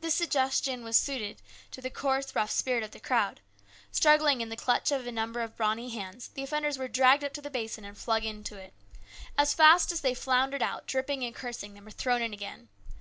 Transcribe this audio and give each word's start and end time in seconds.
The 0.00 0.10
suggestion 0.10 0.82
was 0.82 0.96
just 0.96 1.06
suited 1.06 1.40
to 1.70 1.80
the 1.80 1.88
coarse, 1.88 2.34
rough 2.34 2.50
spirit 2.50 2.82
of 2.82 2.90
the 2.90 2.98
crowd. 2.98 3.40
Struggling 3.92 4.40
in 4.40 4.48
the 4.48 4.56
clutch 4.56 4.90
of 4.90 5.06
a 5.06 5.12
number 5.12 5.42
of 5.42 5.56
brawny 5.56 5.90
hands, 5.90 6.26
the 6.30 6.42
offenders 6.42 6.76
were 6.76 6.88
dragged 6.88 7.22
up 7.22 7.32
to 7.34 7.40
the 7.40 7.50
basin 7.50 7.84
and 7.84 7.96
flung 7.96 8.24
into 8.24 8.56
it. 8.56 8.74
As 9.38 9.54
fast 9.54 9.92
as 9.92 10.00
they 10.00 10.12
floundered 10.12 10.60
out, 10.60 10.88
dripping 10.88 11.22
and 11.22 11.32
cursing, 11.36 11.74
they 11.74 11.80
were 11.80 11.92
thrown 11.92 12.20
in 12.20 12.32
again. 12.32 12.66